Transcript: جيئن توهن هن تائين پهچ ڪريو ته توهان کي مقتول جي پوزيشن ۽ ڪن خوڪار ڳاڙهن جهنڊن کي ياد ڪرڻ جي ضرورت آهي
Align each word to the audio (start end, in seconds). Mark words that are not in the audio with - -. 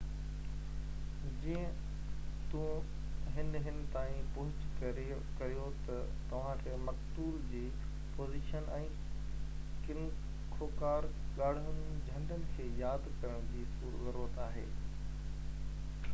جيئن 1.41 1.73
توهن 2.53 3.49
هن 3.65 3.75
تائين 3.95 4.31
پهچ 4.37 4.63
ڪريو 4.79 5.67
ته 5.89 5.99
توهان 6.31 6.63
کي 6.63 6.73
مقتول 6.87 7.35
جي 7.51 7.61
پوزيشن 8.15 8.65
۽ 8.79 8.87
ڪن 9.89 10.01
خوڪار 10.57 11.09
ڳاڙهن 11.41 11.83
جهنڊن 12.09 12.47
کي 12.55 12.65
ياد 12.81 13.05
ڪرڻ 13.21 13.47
جي 13.53 13.67
ضرورت 13.85 14.41
آهي 14.49 14.65